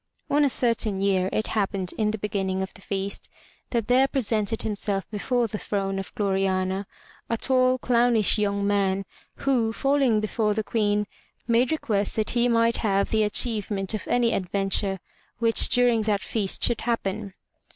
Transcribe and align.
On 0.31 0.43
a 0.43 0.49
certain 0.49 0.99
year 0.99 1.29
it 1.31 1.45
happened 1.49 1.93
in 1.95 2.09
the 2.09 2.17
beginning 2.17 2.63
of 2.63 2.73
the 2.73 2.81
feast 2.81 3.29
that 3.69 3.87
there 3.87 4.07
presented 4.07 4.63
himself 4.63 5.07
before 5.11 5.45
the 5.45 5.59
throne 5.59 5.99
of 5.99 6.11
Gloriana 6.15 6.87
a 7.29 7.37
tall, 7.37 7.77
clownish 7.77 8.39
young 8.39 8.65
man, 8.65 9.05
who, 9.35 9.71
falling 9.71 10.19
before 10.19 10.55
the 10.55 10.63
Queen, 10.63 11.05
made 11.47 11.71
request 11.71 12.15
that 12.15 12.31
he 12.31 12.47
might 12.49 12.77
have 12.77 13.11
the 13.11 13.21
achievement 13.21 13.93
of 13.93 14.07
any 14.07 14.33
adventure 14.33 14.99
which 15.37 15.69
during 15.69 16.01
that 16.01 16.21
feast 16.21 16.63
should 16.63 16.81
happen. 16.81 17.35